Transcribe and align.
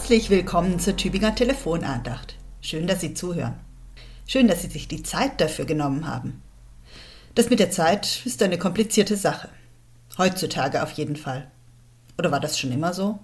Herzlich 0.00 0.30
willkommen 0.30 0.80
zur 0.80 0.96
Tübinger 0.96 1.34
Telefonandacht. 1.34 2.34
Schön, 2.62 2.86
dass 2.86 3.02
Sie 3.02 3.12
zuhören. 3.12 3.60
Schön, 4.26 4.48
dass 4.48 4.62
Sie 4.62 4.68
sich 4.68 4.88
die 4.88 5.02
Zeit 5.02 5.38
dafür 5.42 5.66
genommen 5.66 6.06
haben. 6.06 6.40
Das 7.34 7.50
mit 7.50 7.60
der 7.60 7.70
Zeit 7.70 8.22
ist 8.24 8.42
eine 8.42 8.56
komplizierte 8.56 9.18
Sache. 9.18 9.50
Heutzutage 10.16 10.82
auf 10.82 10.92
jeden 10.92 11.16
Fall. 11.16 11.50
Oder 12.18 12.32
war 12.32 12.40
das 12.40 12.58
schon 12.58 12.72
immer 12.72 12.94
so? 12.94 13.18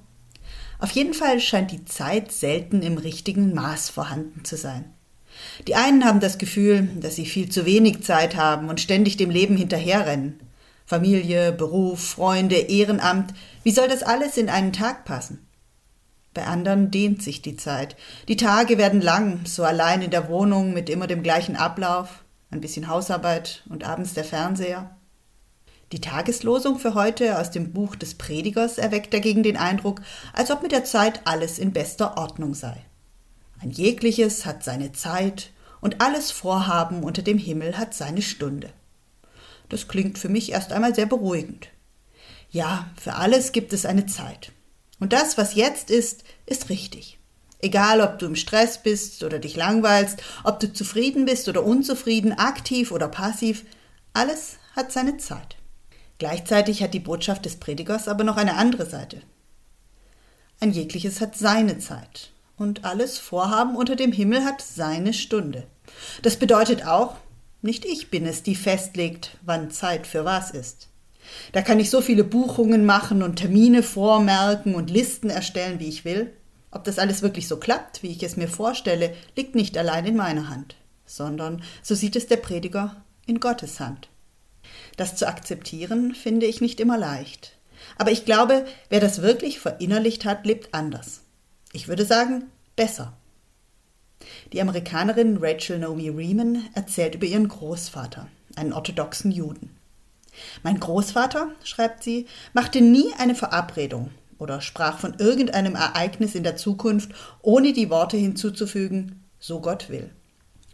Auf 0.78 0.91
jeden 0.91 1.14
Fall 1.14 1.41
scheint 1.41 1.73
die 1.73 1.86
Zeit 1.86 2.30
selten 2.30 2.82
im 2.82 2.98
richtigen 2.98 3.54
Maß 3.54 3.88
vorhanden 3.88 4.45
zu 4.45 4.58
sein. 4.58 4.84
Die 5.66 5.77
einen 5.77 6.04
haben 6.04 6.20
das 6.20 6.36
Gefühl, 6.36 6.90
dass 7.00 7.16
sie 7.16 7.27
viel 7.27 7.48
zu 7.48 7.64
wenig 7.64 8.02
Zeit 8.02 8.36
haben 8.36 8.69
und 8.69 8.83
ständig 8.83 9.16
dem 9.16 9.30
Leben 9.30 9.56
hinterherrennen. 9.56 10.38
Familie, 10.84 11.52
Beruf, 11.52 12.00
Freunde, 12.06 12.56
Ehrenamt, 12.56 13.33
wie 13.62 13.72
soll 13.72 13.88
das 13.88 14.02
alles 14.02 14.36
in 14.36 14.50
einen 14.50 14.74
Tag 14.74 15.06
passen? 15.06 15.45
Bei 16.36 16.45
anderen 16.45 16.90
dehnt 16.90 17.22
sich 17.22 17.40
die 17.40 17.56
Zeit. 17.56 17.96
Die 18.28 18.36
Tage 18.36 18.77
werden 18.77 19.00
lang, 19.00 19.46
so 19.46 19.64
allein 19.64 20.02
in 20.02 20.10
der 20.10 20.28
Wohnung 20.28 20.74
mit 20.74 20.90
immer 20.90 21.06
dem 21.06 21.22
gleichen 21.22 21.56
Ablauf, 21.56 22.24
ein 22.50 22.60
bisschen 22.60 22.88
Hausarbeit 22.88 23.62
und 23.70 23.84
abends 23.84 24.12
der 24.12 24.24
Fernseher. 24.24 24.94
Die 25.92 26.00
Tageslosung 26.02 26.78
für 26.78 26.92
heute 26.92 27.38
aus 27.38 27.50
dem 27.50 27.72
Buch 27.72 27.96
des 27.96 28.16
Predigers 28.16 28.77
erweckt 28.77 29.14
dagegen 29.14 29.42
den 29.44 29.56
Eindruck, 29.56 30.02
als 30.34 30.50
ob 30.50 30.62
mit 30.62 30.72
der 30.72 30.84
Zeit 30.84 31.22
alles 31.24 31.58
in 31.58 31.72
bester 31.72 32.18
Ordnung 32.18 32.52
sei. 32.52 32.84
Ein 33.62 33.70
jegliches 33.70 34.44
hat 34.44 34.62
seine 34.62 34.92
Zeit 34.92 35.52
und 35.80 36.02
alles 36.02 36.32
Vorhaben 36.32 37.02
unter 37.02 37.22
dem 37.22 37.38
Himmel 37.38 37.78
hat 37.78 37.94
seine 37.94 38.20
Stunde. 38.20 38.68
Das 39.70 39.88
klingt 39.88 40.18
für 40.18 40.28
mich 40.28 40.52
erst 40.52 40.70
einmal 40.70 40.94
sehr 40.94 41.06
beruhigend. 41.06 41.68
Ja, 42.50 42.91
für 43.00 43.14
alles 43.14 43.52
gibt 43.52 43.72
es 43.72 43.86
eine 43.86 44.05
Zeit. 44.05 44.52
Und 44.98 45.12
das, 45.12 45.36
was 45.36 45.55
jetzt 45.55 45.91
ist, 45.91 46.25
ist 46.47 46.69
richtig. 46.69 47.19
Egal, 47.58 48.00
ob 48.00 48.19
du 48.19 48.27
im 48.27 48.36
Stress 48.36 48.83
bist 48.83 49.22
oder 49.22 49.39
dich 49.39 49.56
langweilst, 49.56 50.22
ob 50.44 50.61
du 50.61 50.72
zufrieden 50.72 51.25
bist 51.25 51.48
oder 51.48 51.64
unzufrieden, 51.64 52.33
aktiv 52.33 52.92
oder 52.92 53.08
passiv, 53.08 53.64
alles 54.12 54.56
hat 54.74 54.92
seine 54.92 55.17
Zeit. 55.17 55.56
Gleichzeitig 56.19 56.83
hat 56.83 56.94
die 56.94 57.00
Botschaft 57.00 57.44
des 57.44 57.56
Predigers 57.56 58.08
aber 58.08 58.24
noch 58.24 58.36
eine 58.36 58.56
andere 58.56 58.86
Seite. 58.86 59.20
Ein 60.61 60.70
jegliches 60.70 61.20
hat 61.20 61.36
seine 61.36 61.78
Zeit 61.78 62.30
und 62.56 62.84
alles 62.84 63.19
Vorhaben 63.19 63.77
unter 63.77 63.97
dem 63.97 64.12
Himmel 64.12 64.44
hat 64.44 64.62
seine 64.62 65.12
Stunde. 65.12 65.67
Das 66.22 66.36
bedeutet 66.36 66.86
auch, 66.86 67.17
nicht 67.61 67.84
ich 67.84 68.11
bin 68.11 68.27
es, 68.27 68.42
die 68.42 68.55
festlegt, 68.55 69.36
wann 69.42 69.70
Zeit 69.70 70.06
für 70.06 70.24
was 70.24 70.50
ist. 70.50 70.89
Da 71.52 71.62
kann 71.62 71.80
ich 71.80 71.91
so 71.91 72.00
viele 72.00 72.24
Buchungen 72.24 72.84
machen 72.84 73.22
und 73.22 73.36
Termine 73.36 73.82
vormerken 73.82 74.74
und 74.74 74.91
Listen 74.91 75.30
erstellen, 75.30 75.80
wie 75.80 75.88
ich 75.88 76.05
will. 76.05 76.33
Ob 76.70 76.84
das 76.84 76.98
alles 76.98 77.22
wirklich 77.22 77.48
so 77.48 77.56
klappt, 77.56 78.02
wie 78.02 78.10
ich 78.10 78.22
es 78.22 78.36
mir 78.36 78.48
vorstelle, 78.48 79.14
liegt 79.36 79.55
nicht 79.55 79.78
allein 79.78 80.05
in 80.05 80.16
meiner 80.16 80.48
Hand, 80.48 80.77
sondern, 81.06 81.62
so 81.83 81.94
sieht 81.94 82.16
es 82.16 82.27
der 82.27 82.36
Prediger, 82.36 82.96
in 83.27 83.41
Gottes 83.41 83.80
Hand. 83.80 84.08
Das 84.96 85.16
zu 85.16 85.27
akzeptieren, 85.27 86.14
finde 86.14 86.46
ich 86.46 86.60
nicht 86.60 86.80
immer 86.80 86.98
leicht. 86.98 87.56
Aber 87.98 88.11
ich 88.11 88.24
glaube, 88.24 88.66
wer 88.88 89.00
das 89.00 89.22
wirklich 89.22 89.58
verinnerlicht 89.58 90.24
hat, 90.24 90.44
lebt 90.46 90.74
anders. 90.74 91.22
Ich 91.72 91.88
würde 91.88 92.05
sagen, 92.05 92.44
besser. 92.74 93.12
Die 94.52 94.61
Amerikanerin 94.61 95.38
Rachel 95.40 95.78
Naomi 95.78 96.08
Riemann 96.08 96.64
erzählt 96.74 97.14
über 97.14 97.27
ihren 97.27 97.48
Großvater, 97.48 98.28
einen 98.56 98.72
orthodoxen 98.72 99.30
Juden. 99.30 99.75
Mein 100.62 100.81
Großvater, 100.81 101.51
schreibt 101.65 102.03
sie, 102.03 102.27
machte 102.53 102.81
nie 102.81 103.12
eine 103.19 103.34
Verabredung 103.34 104.11
oder 104.39 104.61
sprach 104.61 104.98
von 104.98 105.14
irgendeinem 105.19 105.74
Ereignis 105.74 106.35
in 106.35 106.42
der 106.42 106.57
Zukunft, 106.57 107.11
ohne 107.42 107.73
die 107.73 107.91
Worte 107.91 108.17
hinzuzufügen, 108.17 109.25
so 109.39 109.61
Gott 109.61 109.89
will. 109.89 110.11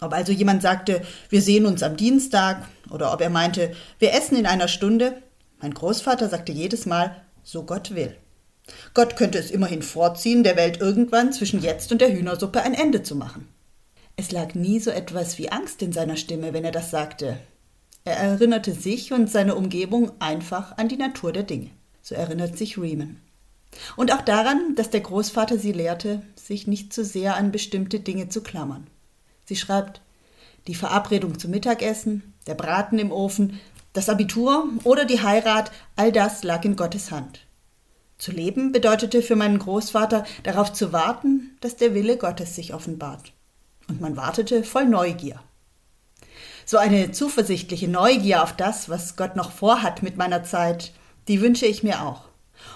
Ob 0.00 0.12
also 0.12 0.32
jemand 0.32 0.62
sagte, 0.62 1.02
wir 1.28 1.42
sehen 1.42 1.64
uns 1.64 1.82
am 1.82 1.96
Dienstag, 1.96 2.66
oder 2.90 3.12
ob 3.12 3.20
er 3.20 3.30
meinte, 3.30 3.72
wir 3.98 4.12
essen 4.12 4.36
in 4.36 4.46
einer 4.46 4.68
Stunde, 4.68 5.22
mein 5.60 5.74
Großvater 5.74 6.28
sagte 6.28 6.50
jedes 6.50 6.86
Mal, 6.86 7.22
so 7.44 7.62
Gott 7.62 7.94
will. 7.94 8.16
Gott 8.94 9.16
könnte 9.16 9.38
es 9.38 9.50
immerhin 9.50 9.82
vorziehen, 9.82 10.42
der 10.42 10.56
Welt 10.56 10.80
irgendwann 10.80 11.32
zwischen 11.32 11.62
jetzt 11.62 11.92
und 11.92 12.00
der 12.00 12.12
Hühnersuppe 12.12 12.62
ein 12.62 12.74
Ende 12.74 13.02
zu 13.02 13.14
machen. 13.14 13.48
Es 14.16 14.30
lag 14.30 14.54
nie 14.54 14.78
so 14.78 14.90
etwas 14.90 15.38
wie 15.38 15.50
Angst 15.50 15.82
in 15.82 15.92
seiner 15.92 16.16
Stimme, 16.16 16.52
wenn 16.52 16.64
er 16.64 16.72
das 16.72 16.90
sagte. 16.90 17.38
Er 18.04 18.16
erinnerte 18.16 18.72
sich 18.72 19.12
und 19.12 19.30
seine 19.30 19.54
Umgebung 19.54 20.12
einfach 20.18 20.76
an 20.76 20.88
die 20.88 20.96
Natur 20.96 21.32
der 21.32 21.44
Dinge. 21.44 21.70
So 22.02 22.14
erinnert 22.14 22.58
sich 22.58 22.78
Riemann. 22.78 23.20
Und 23.96 24.12
auch 24.12 24.22
daran, 24.22 24.74
dass 24.74 24.90
der 24.90 25.00
Großvater 25.00 25.56
sie 25.56 25.72
lehrte, 25.72 26.22
sich 26.34 26.66
nicht 26.66 26.92
zu 26.92 27.04
sehr 27.04 27.36
an 27.36 27.52
bestimmte 27.52 28.00
Dinge 28.00 28.28
zu 28.28 28.42
klammern. 28.42 28.86
Sie 29.44 29.56
schreibt, 29.56 30.00
die 30.66 30.74
Verabredung 30.74 31.38
zum 31.38 31.50
Mittagessen, 31.52 32.34
der 32.46 32.54
Braten 32.54 32.98
im 32.98 33.12
Ofen, 33.12 33.60
das 33.92 34.08
Abitur 34.08 34.68
oder 34.84 35.04
die 35.04 35.22
Heirat, 35.22 35.70
all 35.96 36.12
das 36.12 36.42
lag 36.44 36.64
in 36.64 36.76
Gottes 36.76 37.10
Hand. 37.10 37.40
Zu 38.18 38.30
leben 38.30 38.72
bedeutete 38.72 39.22
für 39.22 39.36
meinen 39.36 39.58
Großvater 39.58 40.24
darauf 40.44 40.72
zu 40.72 40.92
warten, 40.92 41.56
dass 41.60 41.76
der 41.76 41.94
Wille 41.94 42.16
Gottes 42.16 42.54
sich 42.54 42.72
offenbart. 42.72 43.32
Und 43.88 44.00
man 44.00 44.16
wartete 44.16 44.62
voll 44.62 44.86
Neugier. 44.86 45.40
So 46.64 46.78
eine 46.78 47.12
zuversichtliche 47.12 47.88
Neugier 47.88 48.42
auf 48.42 48.54
das, 48.54 48.88
was 48.88 49.16
Gott 49.16 49.36
noch 49.36 49.52
vorhat 49.52 50.02
mit 50.02 50.16
meiner 50.16 50.44
Zeit, 50.44 50.92
die 51.28 51.40
wünsche 51.40 51.66
ich 51.66 51.82
mir 51.82 52.02
auch. 52.02 52.28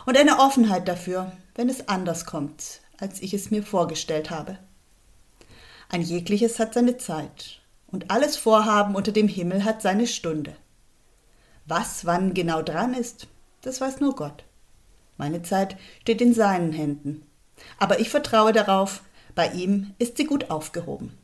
Und 0.05 0.17
eine 0.17 0.39
Offenheit 0.39 0.89
dafür, 0.89 1.33
wenn 1.55 1.69
es 1.69 1.89
anders 1.89 2.27
kommt, 2.27 2.81
als 2.99 3.23
ich 3.23 3.35
es 3.35 3.51
mir 3.51 3.63
vorgestellt 3.63 4.31
habe. 4.31 4.59
Ein 5.89 6.03
jegliches 6.03 6.59
hat 6.59 6.75
seine 6.75 6.97
Zeit, 6.97 7.61
und 7.87 8.11
alles 8.11 8.37
Vorhaben 8.37 8.95
unter 8.97 9.13
dem 9.13 9.29
Himmel 9.29 9.65
hat 9.65 9.83
seine 9.83 10.07
Stunde. 10.07 10.57
Was 11.67 12.05
wann 12.05 12.35
genau 12.35 12.63
dran 12.63 12.95
ist, 12.95 13.29
das 13.63 13.81
weiß 13.81 14.01
nur 14.01 14.15
Gott. 14.15 14.45
Meine 15.17 15.43
Zeit 15.43 15.77
steht 16.03 16.21
in 16.21 16.35
seinen 16.35 16.73
Händen. 16.73 17.23
Aber 17.79 18.01
ich 18.01 18.11
vertraue 18.11 18.53
darauf, 18.53 19.03
bei 19.35 19.49
ihm 19.49 19.95
ist 19.99 20.17
sie 20.17 20.25
gut 20.25 20.51
aufgehoben. 20.51 21.17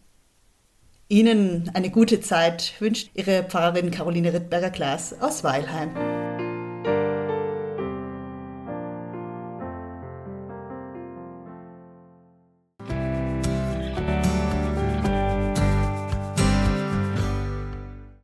Ihnen 1.12 1.70
eine 1.74 1.90
gute 1.90 2.22
Zeit 2.22 2.72
wünscht 2.78 3.10
Ihre 3.12 3.42
Pfarrerin 3.42 3.90
Caroline 3.90 4.32
Rittberger-Klaas 4.32 5.20
aus 5.20 5.44
Weilheim. 5.44 5.90